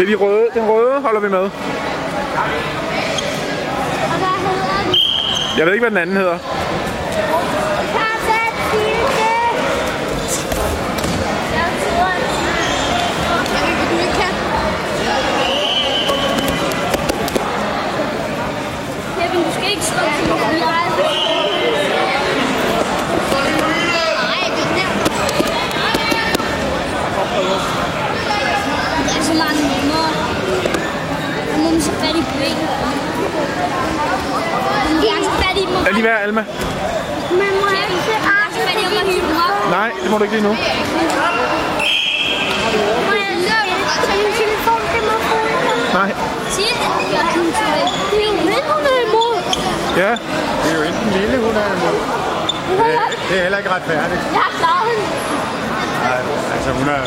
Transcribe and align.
Det 0.00 0.12
er 0.12 0.16
de 0.16 0.24
røde. 0.24 0.46
Den 0.54 0.62
røde 0.62 1.00
holder 1.00 1.20
vi 1.20 1.28
med. 1.28 1.50
Jeg 5.58 5.66
ved 5.66 5.72
ikke, 5.72 5.82
hvad 5.82 5.90
den 5.90 5.98
anden 5.98 6.16
hedder. 6.16 6.38
Er 36.00 36.02
lige 36.02 36.12
værd, 36.12 36.22
Alma? 36.28 36.44
Man 37.42 37.52
må 37.60 37.66
have 37.76 37.90
så 38.06 38.60
fat 38.66 38.78
i 38.82 38.84
dem 38.90 38.96
og 39.00 39.06
hive 39.12 39.26
dem 39.28 39.36
op. 39.44 39.70
Nej, 39.78 39.90
det 40.02 40.08
må 40.10 40.14
du 40.18 40.22
ikke 40.24 40.34
lige 40.36 40.46
nu. 40.48 40.54
Må 43.06 43.12
jeg 43.22 43.32
lukke 43.48 43.74
min 44.22 44.32
telefon 44.42 44.80
til 44.92 45.02
mig? 45.08 45.18
Nej. 45.98 46.10
Sig 46.54 46.70
det. 46.82 46.90
Jeg 47.16 47.24
kan 47.32 47.42
ikke 47.48 47.62
det. 47.72 47.84
Det 48.46 48.58
er 48.58 48.76
er 48.94 49.00
imod. 49.08 49.36
Ja. 50.02 50.12
Det 50.62 50.68
er 50.72 50.76
jo 50.78 50.82
enten 50.90 51.08
lille, 51.18 51.36
hun 51.46 51.54
er 51.62 51.68
imod. 51.76 51.98
Det 52.78 52.94
er, 52.94 53.06
det 53.28 53.34
er 53.38 53.42
heller 53.42 53.58
ikke 53.58 53.70
retfærdigt. 53.76 54.22
Jeg 54.36 54.42
har 54.46 54.52
klaret 54.60 54.86
hende. 54.90 55.04
Nej, 56.06 56.20
altså 56.54 56.70
hun 56.78 56.86
er 56.96 57.00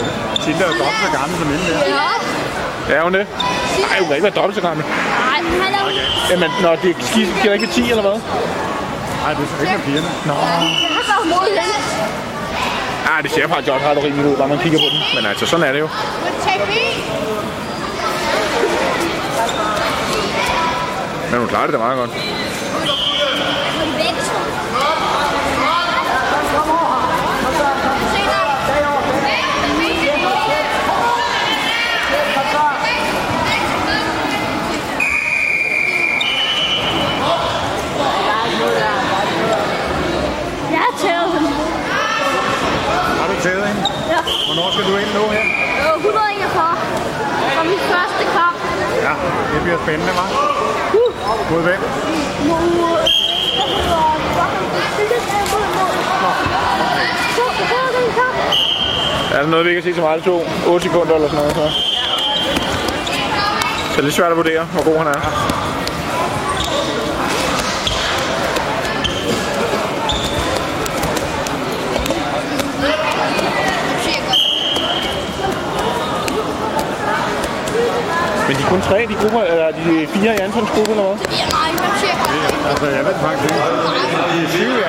tit 0.44 0.56
er 0.64 0.68
jo 0.72 0.74
dobbelt 0.82 1.04
så 1.06 1.10
gammel 1.20 1.36
som 1.42 1.48
hende 1.54 1.66
der. 1.72 1.80
Ja. 1.98 2.34
Er 2.90 3.04
hun 3.04 3.14
det? 3.14 3.28
Nej, 3.80 4.00
hun 4.00 4.08
kan 4.08 4.16
ikke 4.16 4.24
være 4.24 4.38
dobbelt 4.42 4.56
så 4.56 4.62
gammel. 4.62 4.86
Nej, 4.86 5.40
han 5.64 5.74
er 5.74 5.84
okay. 5.86 6.08
Jamen, 6.32 6.52
når 6.62 6.76
det 6.76 6.96
skidt, 7.00 7.30
skal 7.38 7.48
der 7.50 7.54
ikke 7.54 7.68
være 7.68 7.76
10 7.76 7.90
eller 7.90 8.02
hvad? 8.02 8.20
Nej, 9.24 9.34
det 9.34 9.44
er 9.58 9.62
ikke 9.62 9.74
med 9.78 9.84
pigerne. 9.86 10.10
Nå. 10.26 10.34
Jeg 10.86 10.92
har 10.98 11.04
så 11.10 11.16
mod 11.34 11.48
hende. 11.60 11.78
Ah, 13.12 13.24
det 13.24 13.32
ser 13.32 13.48
faktisk 13.48 13.72
godt 13.72 13.84
ret 13.84 14.04
rimeligt 14.04 14.28
ud, 14.28 14.38
når 14.38 14.48
man 14.48 14.60
kigger 14.60 14.80
på 14.80 14.86
den. 14.92 15.00
Men 15.16 15.26
altså, 15.26 15.46
sådan 15.46 15.66
er 15.66 15.72
det 15.72 15.80
jo. 15.80 15.90
Men 21.32 21.40
hun 21.40 21.48
klarer 21.48 21.66
det 21.66 21.74
da 21.74 21.78
meget 21.78 21.98
godt. 21.98 22.12
Begge 23.98 24.22
to. 24.28 24.34
Jeg 40.72 40.80
har 40.80 40.98
taget 40.98 41.32
hende. 41.34 41.52
Har 43.20 43.28
du 43.28 43.42
taget 43.44 43.68
hende? 43.68 43.82
Ja. 44.10 44.13
Hvornår 44.48 44.68
skal 44.74 44.86
du 44.90 44.94
ind 45.02 45.12
nu 45.18 45.24
her? 45.36 45.44
Det 45.78 45.86
var 45.90 45.96
141. 45.96 46.76
Fra 47.56 47.64
min 47.72 47.82
første 47.94 48.24
kamp. 48.38 48.58
Ja, 49.08 49.14
det 49.54 49.60
bliver 49.66 49.80
spændende, 49.86 50.14
hva'? 50.18 50.30
Mod 51.52 51.62
hvem? 51.68 51.80
Mod... 52.50 52.64
Er 59.34 59.42
der 59.42 59.48
noget, 59.48 59.66
vi 59.66 59.74
kan 59.74 59.84
se 59.84 60.02
meget? 60.02 60.18
Det 60.18 60.26
tog 60.26 60.46
8 60.68 60.84
sekunder 60.84 61.16
eller 61.16 61.30
sådan 61.30 61.44
noget. 61.44 61.56
Så. 61.56 61.68
Så 63.90 63.92
det 63.92 63.98
er 63.98 64.02
lidt 64.02 64.16
svært 64.16 64.32
at 64.32 64.38
vurdere, 64.38 64.64
hvor 64.66 64.84
god 64.84 64.98
han 64.98 65.08
er. 65.08 65.20
Men 78.48 78.54
de 78.58 78.62
er 78.66 78.70
kun 78.74 78.82
tre, 78.90 78.98
de 79.12 79.16
grupper, 79.22 79.42
eller 79.52 79.68
de 79.80 79.84
fire 80.14 80.32
i 80.38 80.40
Antons 80.46 80.70
gruppe, 80.76 80.92
eller 80.96 81.06
hvad? 81.08 81.18
Altså, 82.72 82.86
jeg 82.98 83.04
ved 83.08 83.16
faktisk 83.26 83.44
ikke. 83.50 83.62
De 84.34 84.38
er 84.46 84.50
syv, 84.58 84.70
ja. 84.72 84.82